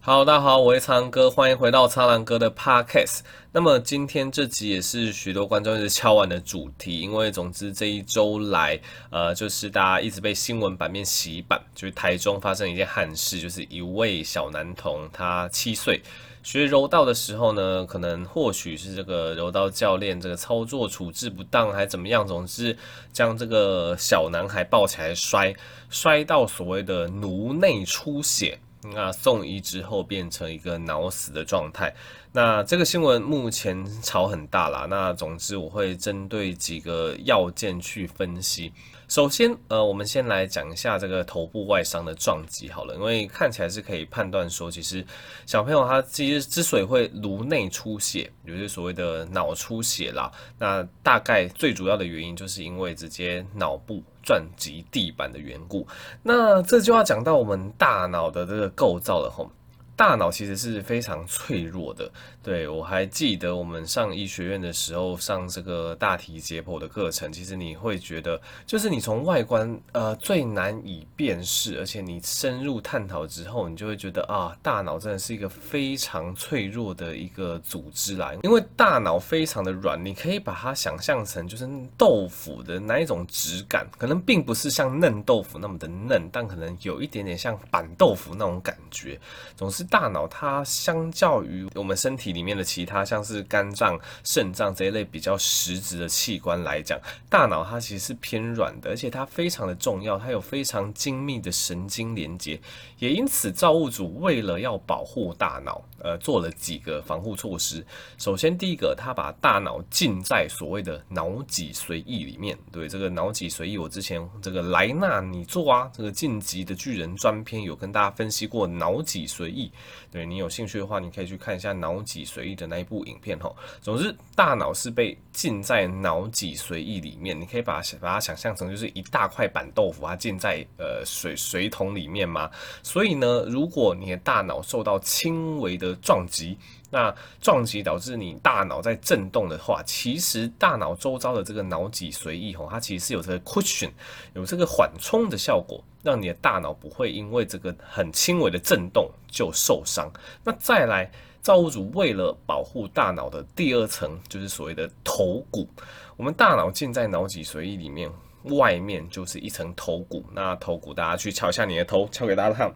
[0.00, 3.18] 好大家好，我是苍狼哥，欢迎回到苍狼哥的 Podcast。
[3.52, 8.80] 那么今天这集也是许多观众一直敲碗的主题，因为总之这一周来，
[9.10, 16.00] 呃，就是大家一直被新闻版面洗版，就是台中发生一件憾事，就是一位小男童，他七岁，
[16.44, 22.74] 学柔道的时候呢，可能或许是这个柔道教练这个操作处置不当，还怎么样，总之
[23.12, 25.52] 将这个小男孩抱起来摔，
[25.90, 28.58] 摔到所谓的颅内出血。
[28.82, 31.94] 那送医之后变成一个脑死的状态。
[32.32, 34.86] 那这个新闻目前吵很大啦。
[34.88, 38.72] 那总之我会针对几个要件去分析。
[39.08, 45.02] 首先，呃，我们先来讲一下这个头部外伤的撞击好了，因为看起来是可以判断说，其实
[45.46, 55.86] 小朋友他其实之所以会颅内出血，也就是所谓的脑出血啦，那大概最主要的原因就是因为直接脑部撞击地板的缘故。
[56.22, 59.50] 那这就要讲到我们大脑的这个构造了吼。
[59.98, 62.08] 大脑其实是非常脆弱的。
[62.40, 78.32] 对，我还记得我们上医学院的时候上这个大体解剖的课程，其实你会觉得，就是你从外观呃最难以辨识，而且你深入探讨之后，你就会觉得啊，大脑真的是一个非常脆弱的一个组织啦。
[78.44, 89.20] 因为大脑非常的软，你可以把它想象成就是豆腐的那一种质感，可能并不是像嫩豆腐那么的嫩，但可能有一点点像板豆腐那种感觉。
[89.56, 89.87] 总是。
[89.90, 102.60] 大脑它相较于我们身体里面的其他像是肝脏、肾脏这一类比较实质的器官来讲，大脑它其实是偏软的，而且它非常的重要，它有非常精密的神经连接，
[102.98, 107.84] 也因此造物主为了要保护大脑，呃，做了几个防护措施。
[108.18, 112.58] 首先，第一个，他把大脑浸在所谓的脑脊髓液里面。
[112.70, 119.70] 对，这个脑脊髓液，我之前这个莱纳你做啊，这个晋级的巨人专篇有跟大家分析过脑脊髓液。
[120.10, 123.54] 对，你有兴趣的话，你可以去看一下脑脊髓液的那一部影片哈。
[123.80, 132.50] 总之，大脑是被浸在脑脊髓液里面，你可以把它把它想象成就是一大块板豆腐，它浸在呃水水桶里面嘛。
[132.82, 136.56] 所以呢，如果你的大脑受到轻微的撞击，
[136.90, 143.90] 那撞击导致你大脑在震动的话，其实大脑周遭的这个脑脊髓液吼，它其实是有这个 cushion，
[144.32, 150.10] 有这个缓冲的效果，让你的大脑不会因为这个很轻微的震动就受伤。
[150.42, 151.10] 那再来，
[151.42, 155.68] 造物主为了保护大脑的第二层，就是所谓的头骨。
[156.16, 158.10] 我们大脑浸在脑脊髓里面，
[158.44, 160.24] 外面就是一层头骨。
[160.32, 162.74] 那头骨，大家去敲一下你的头，敲给大家看，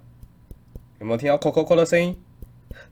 [1.00, 2.14] 有没有听到“扣扣扣”的声音？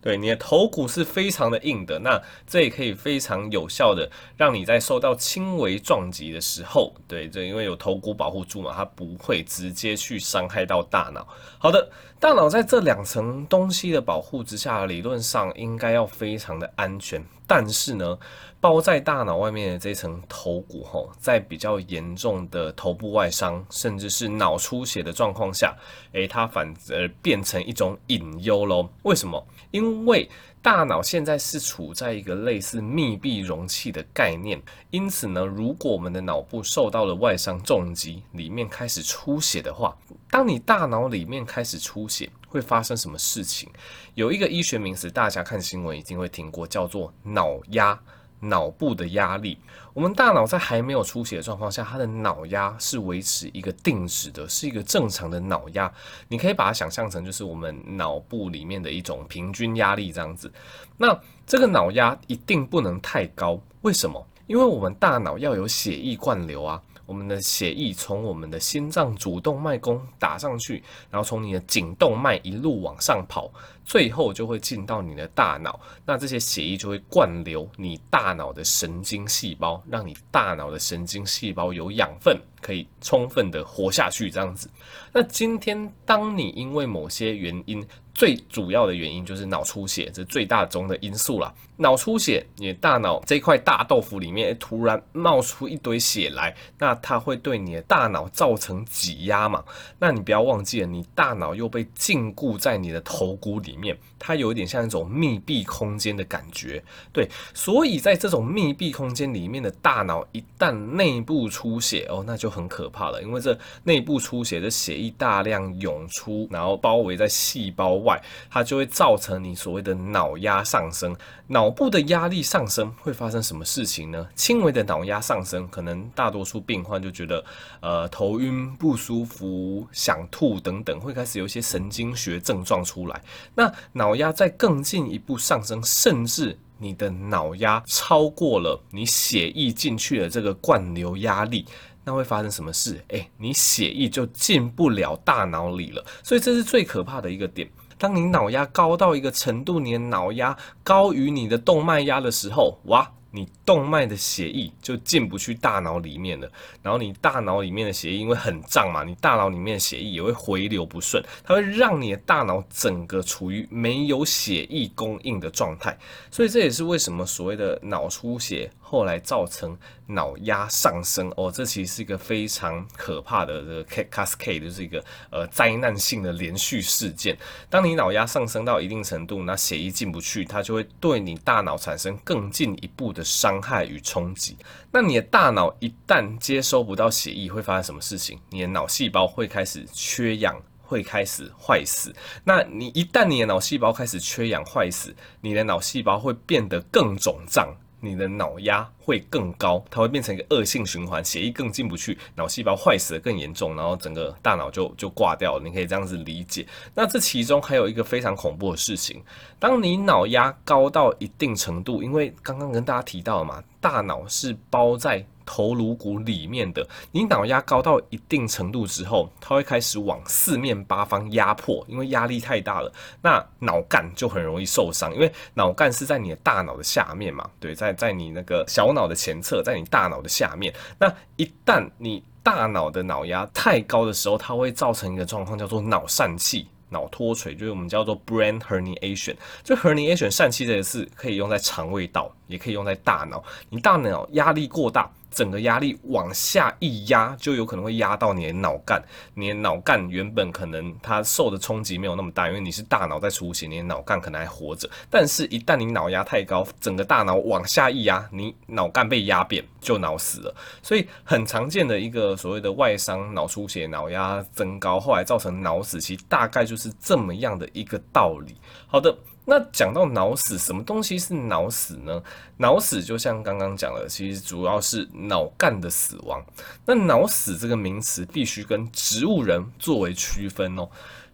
[0.01, 11.27] 对，你的头骨是非常的硬的，那这也可以非常有效的让你在受到轻微撞击的时候，对，这因为有头骨保护住嘛，它不会直接去伤害到大脑。
[11.59, 11.91] 好的，
[12.21, 17.25] 大脑在这两层东西的保护之下，理论上应该要非常的安全。
[17.47, 18.19] 但是呢，
[18.61, 25.75] 包在大脑外面的这层头骨，吼，在比较严重的头部外伤，甚至是脑出血的状况下，
[26.13, 28.87] 诶，它反而变成一种隐忧喽。
[29.05, 29.43] 为什么？
[29.71, 30.29] 因为
[30.63, 34.61] 大脑现在是处在一个类似密闭容器的概念，
[34.91, 39.97] 因此呢，如果我们的脑部受到了外伤重击，里面开始出血的话，
[40.31, 43.71] 当你大脑里面开始出血，会发生什么事情？
[44.15, 47.99] 有一个医学名词，大家看新闻一定会听过，叫做脑压。
[48.41, 49.59] 脑部的压力，
[49.93, 55.93] 我们大脑在还没有出血的状况下，它的脑压是维持一个定值的，是一个正常的脑压。
[56.29, 60.51] 你可以把它想象成就是我们脑部里面的一种平均压力这样子。
[60.97, 64.27] 那这个脑压一定不能太高，为什么？
[64.47, 66.81] 因为我们大脑要有血液灌流啊。
[67.07, 70.81] 我们的血液从我们的心脏主动脉弓打上去，
[71.11, 73.51] 然后从你的颈动脉一路往上跑，
[73.91, 75.81] 最后就会进到你的大脑。
[76.07, 84.31] 那这些血液就会灌流你大脑的神经细胞，让你大脑的神经细胞有养分，可以充分的活下去。
[84.31, 84.71] 这样子。
[85.13, 87.85] 那今天当你因为某些原因，
[88.15, 91.53] 最主要的原因就是脑出血，这最大宗的因素了。
[91.77, 99.65] 脑出血，你的大脑这块大豆腐里面突然冒出一堆血来，那它会对你的大脑造成挤压嘛？
[99.99, 106.83] 那你不要忘记了，你大脑又被禁锢在你的头骨里面，面它有一点像一种密闭空间的感觉。
[107.13, 121.17] 对，所以在这种密闭空间里面的大脑，一旦内部出血哦，那就很可怕了，因为这内部出血的血液大量涌出，然后包围在细胞外，它就会造成你所谓的脑压上升。
[121.53, 124.25] 脑部的压力上升会发生什么事情呢？
[124.37, 127.45] 轻微的脑压上升，可能大多数病患就觉得
[127.81, 133.21] 呃头晕不舒服、想吐等等，会开始有一些神经学症状出来。
[133.53, 141.67] 那脑压再更进一步上升，甚至你的脑压超过了你血液进去的这个灌流压力，
[142.05, 143.03] 那会发生什么事？
[143.09, 147.69] 诶，你血液就进不了大脑里了，所以这是最可怕的一个点。
[148.01, 153.13] 当你脑压高到一个程度，你的脑压高于你的动脉压的时候，哇！
[153.33, 156.51] 你动脉的血液就进不去大脑里面了，
[156.83, 165.97] 然后你大脑里面的血液因为很胀嘛，你大脑里面的血液也会回流不顺，它会让你的大脑整个处于没有血液供应的状态，
[166.33, 169.79] 所以这也是为什么所谓的脑出血后来造成
[170.09, 177.39] 脑压上升哦，这其实是一个非常可怕的这个 cascade，就是一个呃灾难性的连续事件。
[177.69, 184.57] 当你脑压上升到一定程度，那血液进不去，它就会对你大脑产生更进一步的伤害与冲击，
[184.93, 188.39] 那你的大脑一旦接收不到血液，会发生什么事情？
[188.51, 192.15] 你的脑细胞会开始缺氧，会开始坏死。
[192.45, 197.75] 那你一旦你的脑细胞开始缺氧坏死，你的脑细胞会变得更肿胀。
[198.01, 205.63] 你的脑压会更高，它会变成一个恶性循环，血液更进不去，脑细胞坏死的更严重，然后整个大脑就就挂掉了。
[205.65, 206.67] 你可以这样子理解。
[206.95, 209.23] 那这其中还有一个非常恐怖的事情，
[209.59, 215.25] 当你脑压高到一定程度，因为刚刚跟大家提到了嘛，大脑是包在。
[215.53, 222.93] 头颅骨里面的，你脑压高到一定程度之后，它会开始往四面八方压迫，因为压力太大了。
[223.21, 230.73] 那脑干就很容易受伤，因为脑干是在你的大脑的下面嘛，对，在在你那个小脑的前侧，在你大脑的下面。
[231.01, 239.35] 那一旦你大脑的脑压太高的时候，它会造成一个状况，叫做脑疝气、脑脱垂，就是我们叫做 brain herniation。
[239.65, 243.43] 就 herniation 疝气这个字可以用在肠胃道，也可以用在大脑。
[243.69, 245.11] 你大脑压力过大。
[245.31, 249.03] 整个压力往下一压，就有可能会压到你的脑干。
[249.35, 254.91] 你的脑干原本可能它受的冲击没有那么大，因为你是大脑在出血，你的脑干可能还活着。
[255.09, 260.55] 但是，一旦你脑压太高，整个大脑往下一压，你脑干被压扁，就脑死了。
[260.83, 268.55] 所以，很常见的一个所谓的外伤脑出血、脑压增高，后来造成脑死，其实大概就是这么样的一个道理。
[268.87, 269.17] 好的。
[269.45, 272.23] 那讲到脑死，什么东西是脑死呢？
[272.59, 276.45] 脑死就像刚刚讲的，其实主要是脑干的死亡。
[276.87, 280.89] 那脑死这个名词必须跟植物人作为区分哦。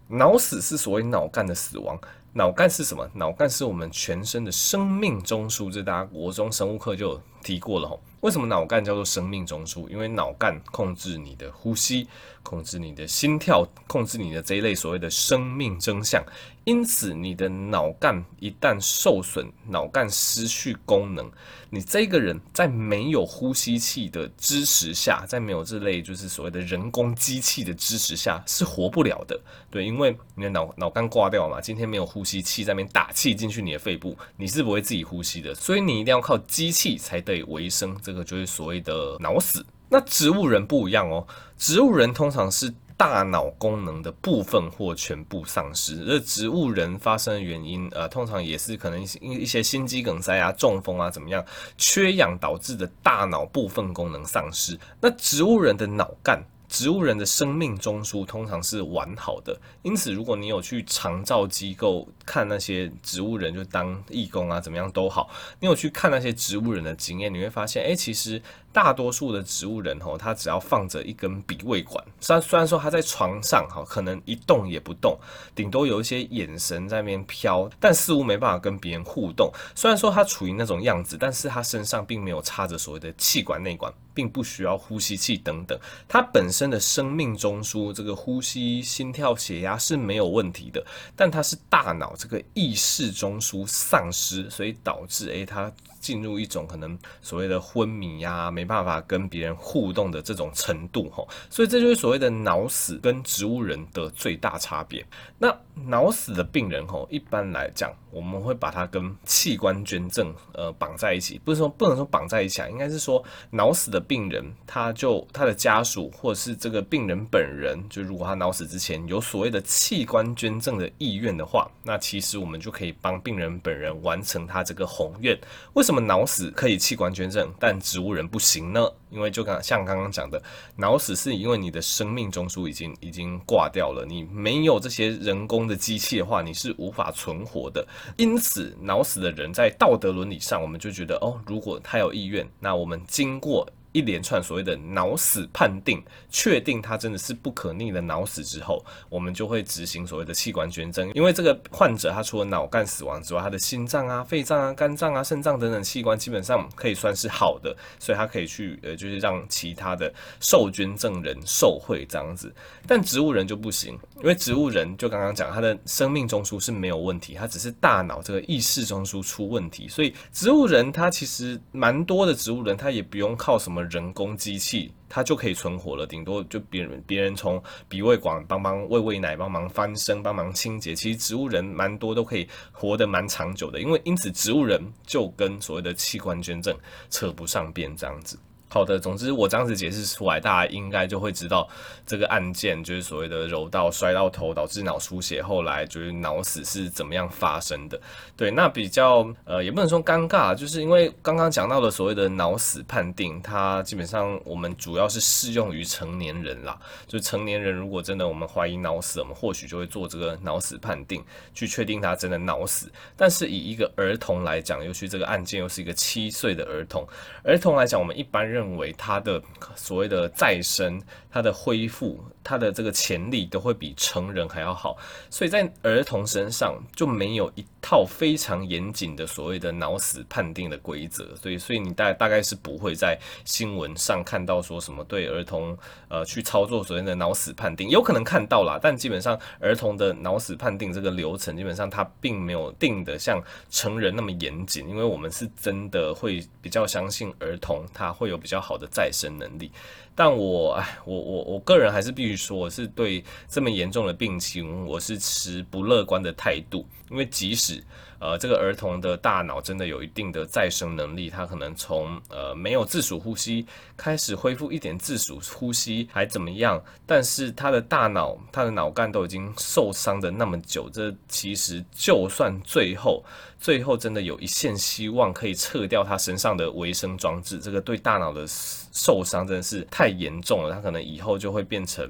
[0.09, 1.99] 脑死是所谓脑干的死亡。
[2.33, 3.09] 脑干是什么？
[3.15, 8.03] 脑干是我们全身的生命中枢，这大家国中生物课就提过了吼。
[8.23, 9.89] 为什么脑干叫做生命中枢？
[9.89, 12.09] 因为脑干控制你的呼吸，
[12.43, 16.25] 控制你的心跳，控制你的这一类所谓的生命征象。
[16.65, 21.31] 因此，你的脑干一旦受损，脑干失去功能，
[21.71, 29.41] 你这个人在没有呼吸器的支持下，在没有这类就是所谓的人工机器的支持下，是活不了的。
[29.71, 37.97] 对，因为你的脑脑干挂掉嘛，今天没有呼吸器在那边打气进去你的肺部，你是不会自己呼吸的，所以你一定要靠机器才得以维生。
[38.03, 39.65] 这个就是所谓的脑死。
[39.89, 42.75] 那植物人不一样哦，植物人通常是。
[42.99, 51.45] 大脑功能的部分或全部丧失，而植物人发生的原因，呃，通常也是可能因一些心肌梗塞啊、中风啊怎么样，
[51.77, 54.79] 缺氧导致的大脑部分功能丧失。
[54.99, 56.43] 那植物人的脑干。
[56.77, 68.43] 植物人的生命中枢通常是完好的，因此如果你有去长照机构看那些植物人，就当义工啊，怎么样都好，你有去看那些植物人的经验，你会发现，哎，其实
[68.75, 75.19] 大多数的植物人吼，他只要放着一根鼻胃管，虽然虽然说他在床上哈，可能一动也不动，
[75.55, 79.51] 顶多有一些眼神在那边飘，但似乎没办法跟别人互动。
[79.75, 83.91] 虽然说他处于那种样子，但是他身上并没有插着所谓的气管内管。
[84.17, 90.83] 并不需要呼吸器等等，它本身的生命中枢，这个呼吸、心跳、血压是没有问题的，
[91.15, 95.71] 但它是大脑这个意识中枢丧失，所以导致诶它
[96.01, 105.05] 进入一种可能所谓的昏迷呀，没办法跟别人互动的这种程度哈，所以这就是所谓的脑死跟植物人的最大差别。
[105.39, 125.39] 那脑死的病人吼，一般来讲，我们会把它跟器官捐赠呃绑在一起，不是说不能说绑在一起啊，应该是说脑死的病人，他就他的家属或者是这个病人本人，就如果他脑死之前有所谓的器官捐赠的意愿的话，那其实我们就可以帮病人本人完成他这个宏愿。
[125.75, 128.91] 为什么脑死可以器官捐赠，但植物人不行呢？
[129.11, 130.43] 因为就刚像刚刚讲的，
[130.77, 137.87] 脑死是因为你的生命中枢已经已经挂掉了，你没有这些人工的机器的话，你是无法存活的。
[138.17, 143.69] 因此，脑死的人在道德伦理上，我们就觉得哦，如果他有意愿，那我们经过。
[143.93, 151.11] 一连串所谓的脑死判定，确定他真的是不可逆的脑死之后，我们就会执行所谓的器官捐赠。
[151.15, 162.53] 因为这个患者他除了脑干死亡之外，他的心脏啊、肺脏啊、肝脏啊、肾脏等等器官基本上可以算是好的，所以他可以去呃，就是让其他的受捐赠人受惠这样子。
[162.87, 173.77] 但植物人就不行，因为植物人就刚刚讲他的生命中枢是没有问题，他只是大脑这个意识中枢出问题，所以植物人他其实蛮多的植物人他也不用靠什么。
[173.87, 176.07] 人工机器，它就可以存活了。
[176.07, 180.95] 顶多就别人别人从鼻胃管帮忙喂喂奶，帮忙翻身，帮忙清洁。
[180.95, 186.75] 其实植物人蛮多都可以活得蛮长久的，因为因此植物人就跟所谓的器官捐赠
[187.11, 188.39] 扯不上边这样子。
[188.77, 191.67] 好的，总之我这样子解释出来，大家应该就会知道
[192.05, 197.99] 这个案件就是所谓的柔道摔到头导致脑出血，后来就是脑死是怎么样发生的。
[198.37, 206.79] 对，那比较呃也不能说尴尬，就是因为刚刚讲到的所谓的脑死判定，它基本上我们主要是适用于成年人啦。
[207.07, 212.93] 就成年人如果真的我们怀疑脑死，我们或许就会做这个脑死判定，去确定他真的脑死。
[213.17, 217.09] 但是以一个儿童来讲，尤其这个案件又是一个七岁的儿童，
[217.43, 219.41] 儿童来讲，我们一般认认为他的
[219.77, 224.97] 所谓的再生、他的恢复、他的这个潜力都会比成人还要好，
[225.31, 235.77] 所以在儿童身上就没有一套非常严谨的所谓的脑死判定的规则，所以，所以你大大概是不会在新闻上看到说什么对儿童
[236.09, 249.73] 呃去操作所谓的脑死判定，有可能看到啦，但基本上儿童的脑死判定这个流程，基本上它并没有定得像成人那么严谨，因为我们是真的会比较相信儿童他会有比较好的再生能力，
[250.19, 257.85] 但我哎，我我我个人还是必须说，我是对这么严重的病情，我是持不乐观的态度，因为即使
[258.19, 273.23] 呃这个儿童的大脑真的有一定的再生能力，他可能从呃没有自主呼吸开始恢复一点自主呼吸还怎么样，但是他的大脑他的脑干都已经受伤的那么久，这其实就算最后。
[273.59, 280.73] 最后真的有一线希望可以撤掉他身上的维生装置，这个对大脑的受伤真的是太太严重了。
[280.73, 282.09] 他可能以后就会变成，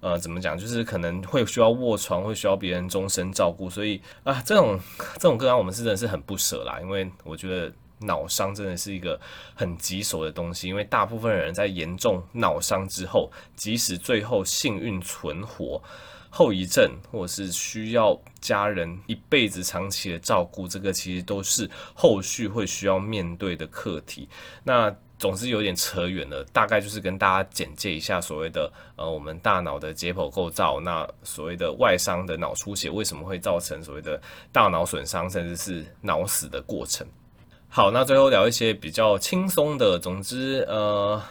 [0.00, 3.70] 呃，怎么讲，就是可能会需要卧床，会需要别人终身照顾。
[3.70, 4.80] 所以啊，这种
[5.14, 9.20] 这种个案我们是真的是很不舍啦，因为我觉得脑伤真的是一个
[9.54, 15.80] 很棘手的东西，因为大部分人在严重脑伤之后，即使最后幸运存活。
[16.32, 24.28] 后遗症，或者是需要家人一辈子长期的照顾，这个其实都是后续会需要面对的课题。
[24.62, 37.06] 那总之有点扯远了，大概就是跟大家简介一下所谓的呃我们大脑的解剖构造，那所谓的外伤的脑出血为什么会造成所谓的大脑损伤，甚至是脑死的过程。
[37.68, 41.22] 好，那最后聊一些比较轻松的，总之呃。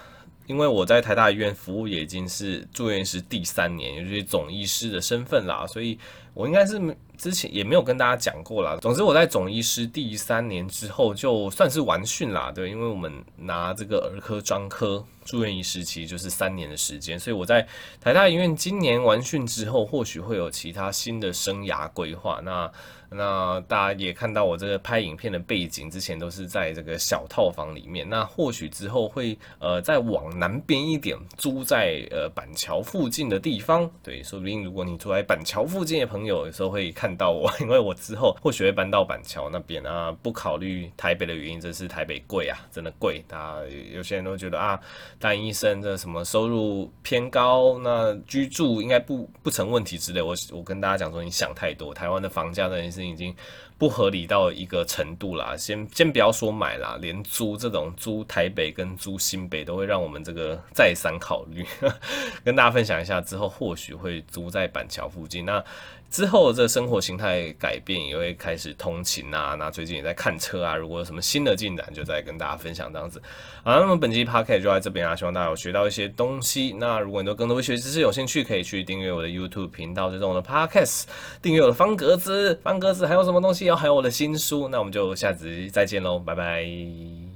[0.50, 5.96] 因为我在台大医院服务也已经是住院医师第三年，也就是总医师的身份啦，所以
[6.34, 6.82] 我应该是
[7.16, 8.76] 之前也没有跟大家讲过啦。
[8.82, 17.68] 总之我在总医师第三年之后就算是完训啦，对，因为我们拿这个儿科专科住院医师其实就是三年的时间，所以我在
[18.02, 22.42] 台大医院今年完训之后，或许会有其他新的生涯规划。
[22.44, 22.72] 那
[23.12, 28.08] 那大家也看到我这个拍影片的背景，之前都是在这个小套房里面。
[28.08, 33.90] 那或许之后会呃再往南边一点，租在呃板桥附近的地方。
[34.04, 40.16] 对，说不定如果你住在板桥附近的朋友，有时候会看到我，因为我之后或许会搬到板桥那边啊。
[40.22, 43.24] 不考虑台北的原因，这是台北贵啊，真的贵。
[43.28, 43.62] 大家
[43.92, 44.80] 有些人都觉得啊，
[45.18, 50.22] 当医生这什么收入偏高，那居住应该不不成问题之类。
[50.22, 52.99] 我我跟大家讲说，你想太多，台湾的房价呢是。
[53.08, 53.36] 已经
[53.80, 61.66] 不合理到一个程度啦，先先不要说买啦，连租这种租台北跟租新北都会让我们这个再三考虑。
[62.44, 65.46] 跟大家分享一下，之后或许会租在板桥附近。
[65.46, 65.64] 那
[66.12, 69.56] 之后这生活形态改变，也会开始通勤啊。
[69.60, 73.22] 那最近也在看车啊，如果有什么新的进展，就再跟大家分享这样子。
[73.64, 76.76] 好，那么本期 Podcast 就在这边啊，希望大家有学到一些东西。
[76.80, 81.04] 那如果你对更多学习知识有兴趣，可以去订阅我的 YouTube 频道，就是我的 Podcast，
[81.44, 84.68] 订阅我的方格子，方格子还有什么东西要还有我的新书。
[84.68, 87.29] 那我们就下集再见喽，拜拜。